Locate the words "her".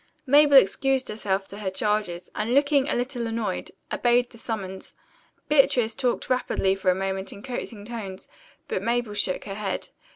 1.59-1.69, 9.45-9.53